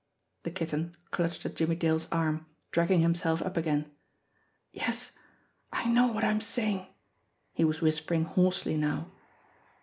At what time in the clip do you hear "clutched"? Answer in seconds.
1.11-1.45